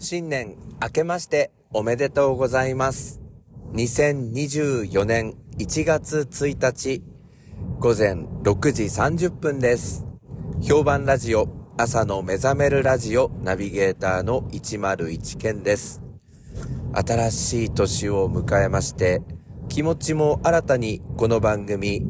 [0.00, 3.20] 新年明けましておめでとうございます。
[3.72, 7.02] 2024年1月1日
[7.80, 8.12] 午前
[8.44, 10.06] 6時30分です。
[10.62, 16.00] 評判ラジオ朝の目覚めるラジオナビゲーターの101健です。
[16.94, 19.22] 新しい年を迎えまして
[19.68, 22.06] 気持ちも新たにこの番組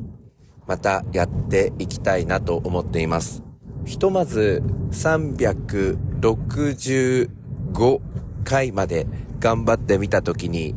[0.67, 3.43] またやっていきたいなと思っています。
[3.87, 7.38] ひとまず360
[7.73, 8.01] 5
[8.45, 9.07] 回まで
[9.41, 10.75] 頑張ってみたときに、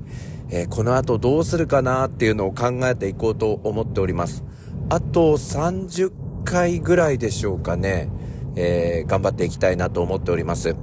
[0.49, 4.43] えーこの後どうするかなっていうのを考えていこうと思っております。
[4.89, 6.11] あと30
[6.43, 8.09] 回ぐらいでしょうかね、
[8.55, 10.75] えー頑張っていきたいなと思っております。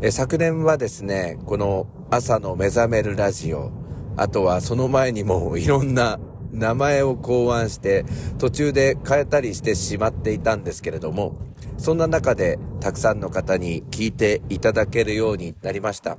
[0.00, 3.70] えー昨年はですね、この朝の目覚めるラジオ、
[4.16, 6.18] あとはその前にもいろんな
[6.52, 8.04] 名前を考案して
[8.38, 11.36] 途中で変えたりしてしまっていたんですけれども、
[11.78, 16.18] そんな中でたくさんの方に聞いていただけるようになりました。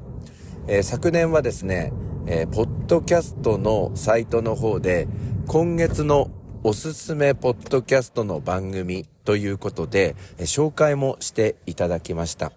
[0.67, 1.93] えー昨年はですね、
[2.25, 5.07] えーポッドキャストのサイトの方で
[5.47, 6.31] 今月の
[6.63, 12.51] おすすめポッドキャストの番組ということで、えー紹介もしていただきました。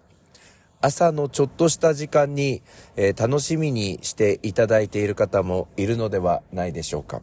[0.81, 2.61] 朝のちょっとした時間に、
[2.95, 7.21] えー楽しみにしていただいている方もいるのではないでしょうか。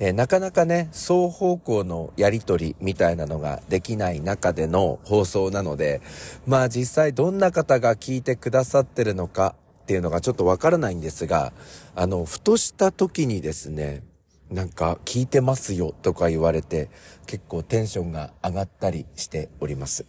[0.00, 6.00] えーなかなかね、双方向のやりとりみたいなのができない中での放送なので、
[6.46, 11.52] まあ実際どんな方が聞いてくださってるのかっていうのがちょっとわからないんですが、
[11.94, 14.04] あの、ふとした時にですね、
[14.50, 16.88] なんか聞いてますよとか言われて
[17.26, 20.06] 結構テンションが上がったりしております。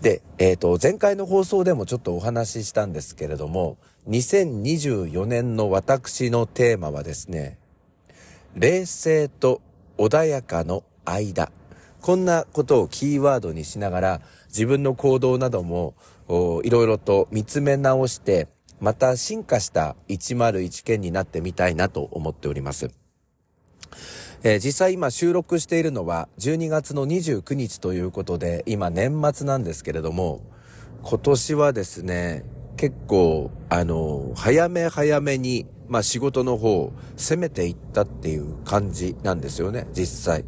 [0.00, 3.76] で、えっ、と、前回の放送でもちょっとお話ししたんですけれども、
[4.08, 7.58] 2024年の私のテーマはですね、
[8.54, 9.62] 冷静と
[9.96, 11.50] 穏やかの間。
[12.00, 15.94] こんなことをキーワードにしながら、自分の行動なども、
[16.64, 18.48] いろいろと見つめ直して、
[18.80, 22.90] また進化した101件になってみたいなと思っております。
[24.42, 30.42] えー実際今収録しているのは12月の29日ということで、今年末なんですけれども、
[31.02, 32.44] 今年はですね、
[32.82, 40.44] 結構、あの、早め早めに、まあ仕事の方、攻めていったっていう感じなんですよね、実際。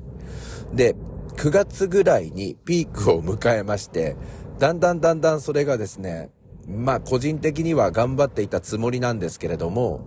[0.73, 0.97] で、
[1.37, 4.17] 9月ぐらいにピークを迎えまして、
[4.59, 6.33] だんだんだんだんそれがですね、
[6.67, 10.00] まあ個人的には頑張っていたつもりなんですけれども、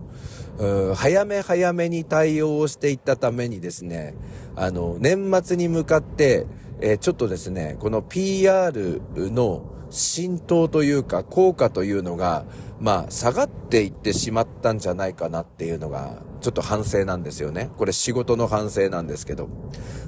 [0.58, 4.14] うー早め早めに対応をしていったためにですね、
[4.54, 6.44] あの、年末に向かって、
[6.82, 12.44] えーちょっとですね、この PR の浸透というか効果というのが、
[12.80, 17.70] まあ下がっていってしまったんじゃないかなっていうのが、ちょっと反省なんですよね。
[17.76, 19.48] これ仕事の反省なんですけど。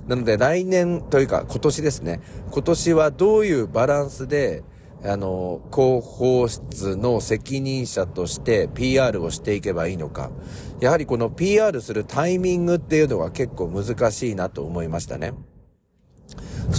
[0.06, 2.20] なので来年というか今年ですね、
[2.50, 4.62] 今年はどういうバランスで、
[5.02, 10.30] あの、広報室の責任者として PR をしていけばいいのか。
[10.80, 15.32] やはりこの PR するタイミングっていうのは結構難しいなと思いましたね。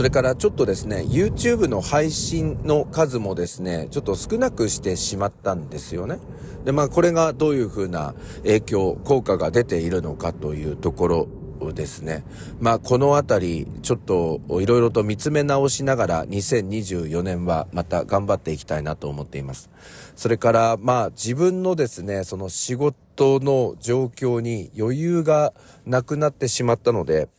[0.02, 6.18] それからちょっとですね、YouTube の配信の数もですね、ちょっと少なくしてしまったんですよね。
[6.66, 11.28] で、まあこれがどういうふうな影響、効果が出ているのかというとこ
[11.60, 12.26] ろですね。
[12.60, 19.70] まあこのあたり、ちょっといろいろと見つめ直しながら2024年はまた頑張っていきたいなと思っています。
[20.16, 25.54] それからまあ自分のですね、その仕事の状況に余裕が
[25.86, 27.30] なくなってしまったので、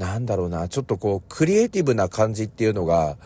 [0.00, 3.18] なんだろうな、ちょっとこう、クリエイティブな感じっていうのが、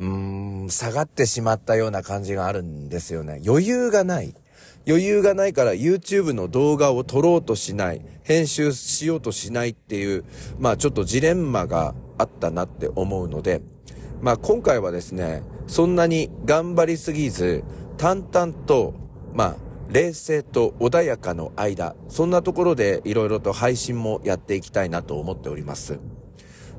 [0.00, 3.40] うーん、下がってしまったような感じがあるんですよね。
[3.46, 4.34] 余裕がない。
[4.88, 10.24] 余裕がないから YouTube の動画を撮ろうとしない、編集しようとしないっていう、
[10.58, 13.60] まあちょっとジレンマがあったなって思うので、
[14.20, 17.62] まあ今回はですね、そんなに頑張りすぎず、
[17.98, 18.94] 淡々と、
[19.32, 19.56] まあ
[19.92, 26.00] 冷静と穏やかの間、そんなところでいろいろと配信もやっていきたいなと思っております。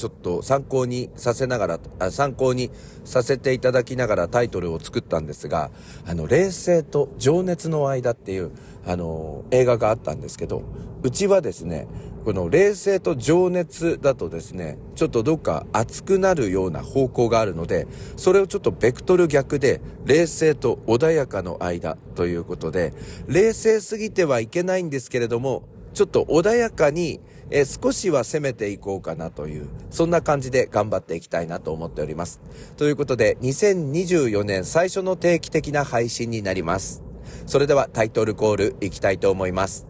[0.00, 2.70] ちょっと参考にさせながら、参考に
[3.04, 5.70] させていただきながらタイトルを作ったんですが、
[6.06, 8.50] あの、冷静と情熱の間っていう、
[8.86, 10.62] あの、映画があったんですけど、
[11.02, 11.86] うちはですね、
[12.24, 17.86] この冷静と情熱だとですね、ちょっとどっか熱くなるような方向があるので、
[18.16, 22.94] それをちょっとベクトル逆で、冷静と穏やかの間ということで、
[23.26, 27.20] 冷静すぎてはいけないんですけれども、ちょっと穏やかに、
[27.50, 32.40] えー、少しは攻めていこうかなという、そんな感じで頑張っていきたいなと思っております。
[32.76, 37.02] ということで、2024年最初の定期的な配信になります。
[37.46, 39.86] それではタイトルコールいきたいと思います。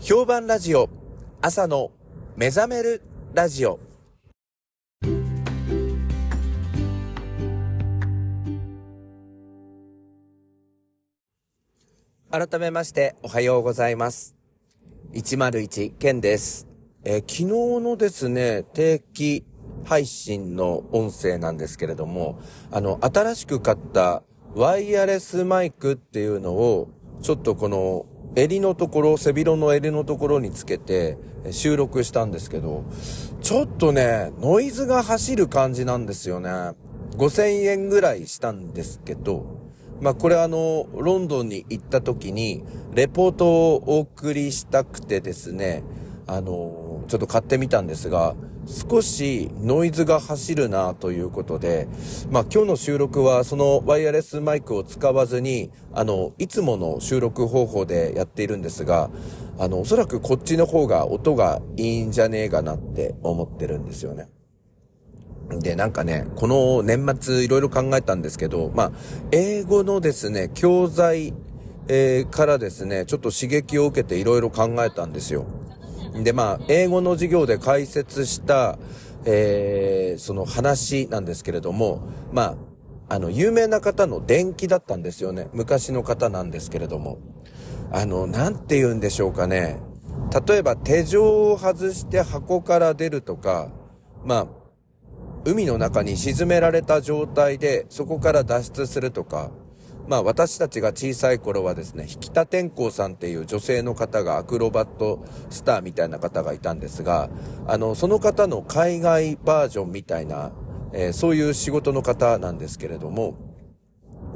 [0.00, 0.88] 評判ラジオ、
[1.40, 1.90] 朝の
[2.36, 3.02] 目覚める
[3.34, 3.80] ラジオ。
[12.30, 14.34] 改めましておはようございます。
[15.14, 16.65] 101ケンです。
[17.08, 17.44] えー、昨日
[17.80, 19.46] のですね、定期
[19.84, 22.40] 配信の音声なんですけれども、
[22.72, 24.24] あの、新しく買った
[24.56, 26.88] ワイヤレスマイクっていうのを、
[27.22, 31.16] ちょっとこの襟のところ、背広の襟のところにつけて
[31.52, 32.84] 収録したんですけど、
[33.40, 36.50] ちょっとね、ノイズが走る感じなんですよね。
[37.18, 39.46] 5000円ぐらいしたんですけど、
[40.00, 45.84] まあこれあの、ロンドンに行った時に、レポートをお送りしたくてですね、
[46.26, 48.34] あの、ちょっと買ってみたんですが、
[48.66, 51.86] 少しノイズが走るなということで、
[52.30, 59.08] まあ今日の収録はそのワイヤレスマイクを使わずに、あの、いつもの収録方法でやっているんですが、
[59.58, 64.28] あの、おそらくこっちの方が音がいいんじゃねえかなって思ってるんですよね。
[65.48, 68.92] で、なんかね、この年末いろいろ考えたんですけど、まあ、
[69.30, 71.34] 英語のですね、教材、
[71.88, 75.46] えー、からですね、ちょっと刺激を受けていろいろ考えたんですよ。
[76.22, 78.78] で、まあ、英語の授業で解説した、
[79.24, 82.56] えー、その話なんですけれども、ま
[83.08, 85.48] あ、あの、有名な方の伝記だったんですよね。
[85.52, 87.18] 昔の方なんですけれども。
[87.92, 89.80] あの、なんて言うんでしょうかね。
[90.46, 93.70] 例えば手錠を外して箱から出るとか、
[94.24, 94.46] まあ、
[95.44, 99.52] 海の中に沈められた状態でそこから脱出するとか、
[100.08, 107.28] まあ私たちが小さい頃はですね、引田天功さんっていう女性の方がアクロバットスターみたいな方がいたんですが、
[107.66, 110.52] あの、その方の海外バージョンみたいな、
[110.92, 113.36] えー、そういう仕事の方なんですけれども、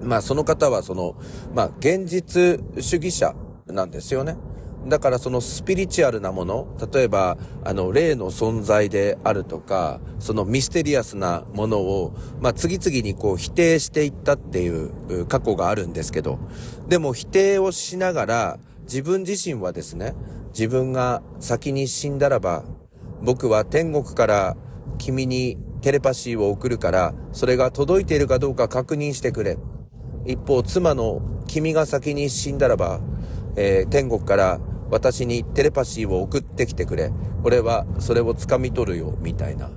[0.03, 1.15] まあその方はその、
[1.55, 3.35] まあ現実主義者
[3.67, 4.37] なんですよね。
[4.87, 16.39] だからそのスピリチュアルなもの、例えば、あの、霊の存在であるとか、そのミステリアスなものを、まあ、次々にこう否定していったっていう過去があるんですけど、
[16.89, 20.15] でも否定をしながら、自分自身はですね、
[20.53, 22.65] 自分が先に死んだらば、
[23.23, 24.57] 僕は天国から
[24.99, 29.59] 君にテレパシーを送るから、それが届いているかどうか確認してくれ。
[30.27, 33.01] 一方、妻の君が先に死んだらば、
[33.57, 37.13] えー、天国から私にテレパシーを送ってきてくれ。
[37.45, 39.71] 俺はそれを掴み取るよ、みたいな。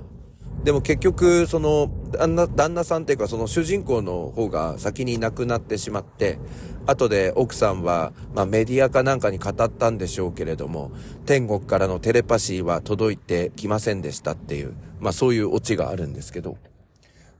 [0.64, 6.38] でも結局、その、旦那、旦那さんっていうかその主人公の方が先に亡くなってしまって、
[6.86, 10.90] 後で奥さんは、まあメディアかなんかに語ったんでしょうけれども、
[11.26, 16.56] 天国からのテレパシーは届いてきませんでしたっていう、まあそういうオチがあるんですけど、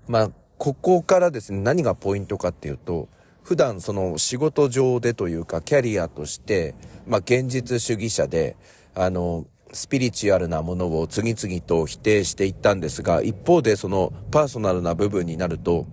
[0.06, 3.09] まあここからですね、何がポイントかっていうと、
[3.44, 6.75] 普段その仕事上でというかキャリアとして、
[7.06, 8.56] まあ現実主義者で、
[8.94, 15.87] あの、スピリチュアルなものを次々と否定していったんですが、一方でそのパーソナルな部分になると、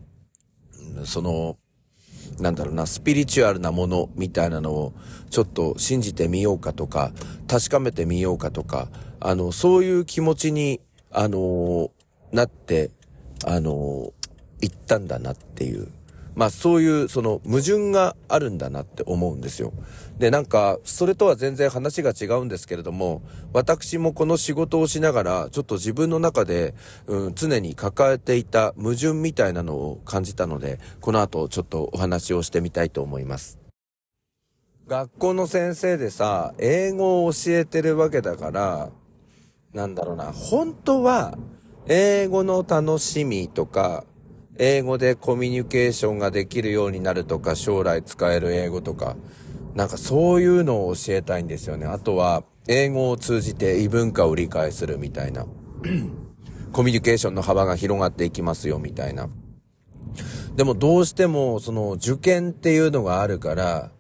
[1.04, 1.58] その、
[2.40, 4.94] なんだろうな、スピリチュアルなものみたいなのを
[5.30, 7.12] ちょっと信じてみようかとか、
[7.50, 8.88] 確かめてみようかとか、
[9.20, 10.80] あの、そういう気持ちに、
[11.12, 11.92] あの
[12.32, 12.92] なって、
[13.46, 14.14] あの
[14.62, 15.90] 行ったんだなっていう。
[16.42, 19.74] まあそういうその矛盾があるんだなって思うんですよ。
[20.18, 23.22] で、なんか、それとは全然話が違うんですけれども、
[23.54, 26.74] 私もこの仕事をしながら、ちょっと自分の中で、
[27.06, 33.60] うん、常に抱えていた矛盾みたいなのを感じたので、この後ちょっとお話をしてみたいと思います。
[34.88, 38.90] 学校の先生でさ、英語を教えてるわけだから、
[39.76, 41.38] なんだろうな、本当は、
[41.86, 44.06] 英語の楽しみとか、
[44.58, 49.16] 英語でコミュニケーションができるようになるとか、将来使える英語とか、
[49.76, 51.86] なんかそういうのを教えたいんですよね。
[51.86, 55.46] あとは、英語を通じて異文化を理解するみたいな。
[56.72, 59.30] コミュニケーションの幅が広がっていきますよ、みたいな。
[60.56, 63.92] でもどうしても、その受験っていうのがあるから、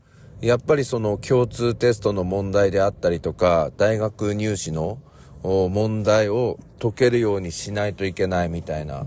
[0.41, 4.99] やっぱりその共通テストの問題であったりとか、大学入試の
[5.43, 9.05] 問題を解けるようにしないといけないみたいな。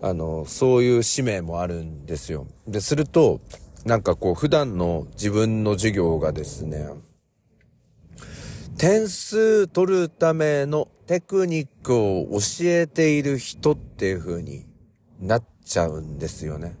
[0.00, 2.46] あの、そういう使命もあるんですよ。
[2.66, 3.40] で、すると、
[3.84, 6.88] なんかこう、普段の自分の授業がですね、
[8.76, 14.66] 点数取るためのテクニックを教えている人っていう風に
[15.18, 16.76] なっちゃうんですよね。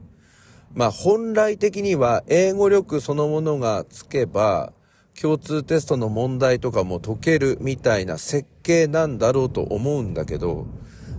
[0.74, 4.74] まあ本来的には英語力そのものがつけば、
[5.18, 10.66] 共通テストの問題とかも解けるみたいな設計なんだろうと思うんだけど、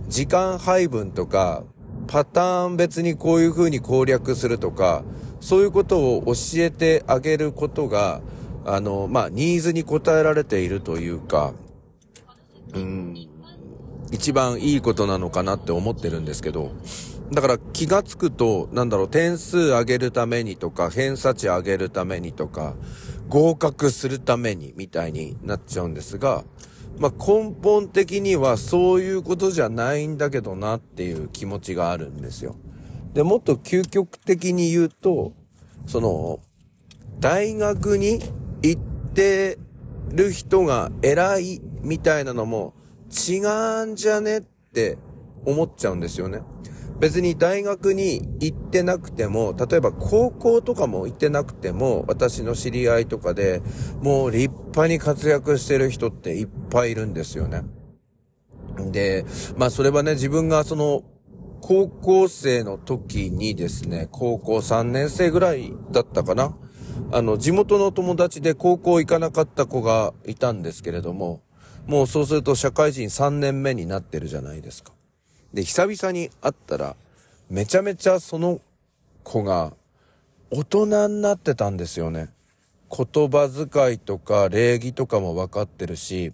[0.06, 1.64] 時間配分とか、
[2.08, 5.04] パターン別にこういう風に攻略するとか、
[5.40, 8.22] そういうことを教えてあげることが、
[8.64, 11.52] あの、まあ、ニーズに応えられているというか、
[12.74, 13.28] うん、
[14.10, 16.72] 一番いいことなのかなって思ってるんですけど、
[17.30, 22.74] だから気がつくと、なんだろう、点数上げるためにとか、偏差値上げるためにとか、
[23.28, 26.44] 合格するためにみたいになっちゃうんですが、
[26.98, 32.56] まあ、根本的にはそういうことじゃないんだけどなっていう気持ちがあるんですよ。
[33.14, 35.32] で、もっと究極的に言うと、
[35.86, 36.40] その、
[37.20, 38.20] 大学に
[38.62, 38.82] 行っ
[39.14, 39.58] て
[40.12, 42.74] る人が偉いみたいなのも
[43.10, 43.38] 違
[43.82, 44.98] うんじゃねって
[45.44, 46.42] 思っちゃうんですよね。
[47.00, 53.62] 別に大学に行ってなくても、例えば高校とかも行ってなくても、私の知り合いとかで、
[54.02, 57.62] もう立派に活躍してる人っていっぱいいるんですよね。
[58.90, 59.24] で、
[59.56, 61.02] まあそれはね、自分がその、
[61.60, 66.56] 高校生の時にですね、高校3年生ぐらいだったかな。
[67.12, 71.42] あの、地元の友達で高校行かなかった子がいたんですけれども、
[71.86, 74.92] もうそうすると社会人3年目になってるじゃないですか。
[75.58, 76.94] で、久々に会ったら、
[77.50, 78.60] めちゃめちゃその
[79.24, 79.72] 子が
[80.52, 82.28] 大人になってたんですよね。
[82.88, 86.32] 言葉遣いとか礼儀とかも分かってるし、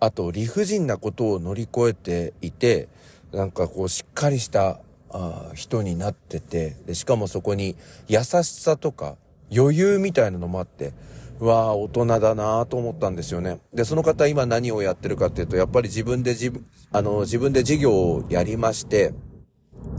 [0.00, 2.88] あと理不尽なことを乗り越えていて、
[3.30, 7.76] なんかこうしっかりしたあ人になっててで、しかもそこに
[8.08, 9.16] 優しさとか
[9.54, 10.94] 余裕みたいなのもあって、
[11.40, 13.60] わあ、大人だなあと思ったんですよね。
[13.74, 19.12] で、その方今何をやってるかっていうと、やっぱり自分で自分、あの、自分で事業をやりまして、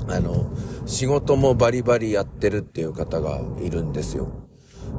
[0.08, 0.52] あの、
[0.86, 4.32] 仕事もバリバリやってるっていう方がいるんですよ。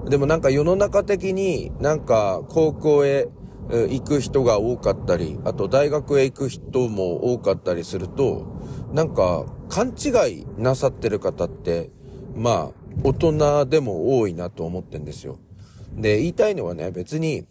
[0.08, 3.28] でもなんか世の中的になんか高校へ
[3.70, 8.46] 行く人が多かったり、あと大学へ行く人も多かったりすると、
[8.92, 11.90] なんか勘違いなさってる方って、
[12.34, 15.38] まあ、大人でも多いなと思ってんですよ。
[15.94, 17.46] で、言いたいのはね、別に、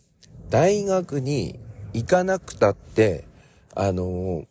[0.49, 1.59] 大学に
[1.93, 3.25] 行かなくたって、
[3.75, 4.45] あの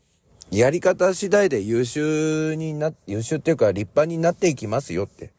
[0.52, 5.32] やり方次第で優秀にな、優秀っていうか立派になっていきますよって。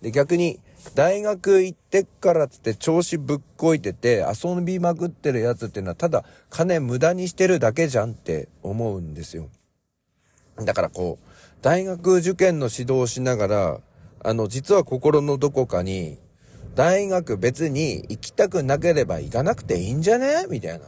[0.00, 0.60] で、逆に、
[0.94, 9.48] 大学行ってからつって調子ぶっこいてて遊びまくってるやつっていうのはただ金無駄にしてるだけじゃんって思うんですよ。
[10.56, 13.80] だからこう、大学受験の指導をしながら、
[14.22, 16.18] あの、実は心のどこかに、
[16.74, 20.46] 大学別に行きたくなければ行かなくていいんじゃね？
[20.48, 20.86] みたいな。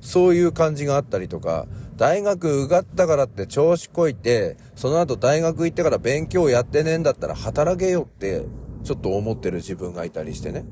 [0.00, 1.66] そういう感じがあったりとか、
[1.96, 8.44] 大学受かったからって調子こいて、その後大学行ってから勉強やってねえんだったら働けよって、
[8.82, 10.66] ちょっと思ってる自分がいたりしてね。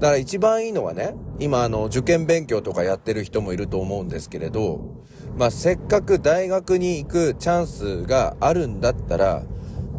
[0.00, 5.04] だから一番いいのはね、今あの、受験勉強とかやってる人もいると思うんですけれど、
[5.36, 9.42] まあ、せっかく大学に行くチャンスがあるんだったら、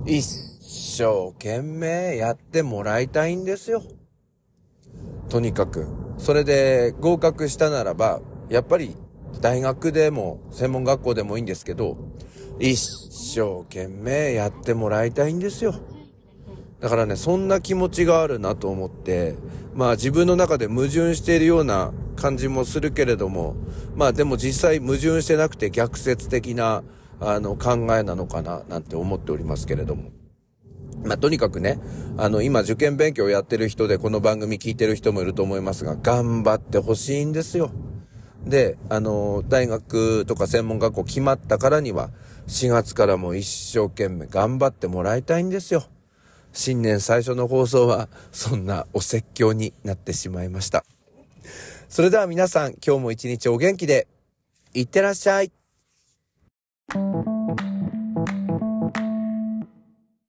[0.05, 3.81] 一一生懸命やってもらいたいんですよ。
[5.27, 5.87] とにかく。
[6.19, 8.95] それで合格したならば、やっぱり
[9.41, 11.97] 大学でも専門学校でもいいんですけど、
[12.59, 12.77] 一
[13.09, 15.73] 生懸命やってもらいたいんですよ。
[16.79, 19.37] だからね、そんな気持ちがあるなと思って、
[19.73, 23.55] まあ自分の中で矛盾しているような感じもするけれども、
[23.95, 26.83] まあでも実際矛盾してなくて逆説的な、
[27.19, 30.11] あの考えなのかな、なんて思っておりますけれども。
[31.03, 31.79] まあ、とにかくね、
[32.17, 37.71] あの、今受験勉強をやってる人でこの番組聞いてる人もいると思いますが、頑張ってほしいんですよ。
[38.45, 42.09] で、あの、大学とか専門学校決まったからには、
[42.47, 45.85] 4月からも一生懸命頑張ってもらいたいんですよ。
[46.51, 50.83] 新年最初の放送は、そんなお説教になってしまいました。
[51.89, 54.07] それでは皆さん、今日も一日お元気で、
[54.73, 55.51] いってらっしゃい。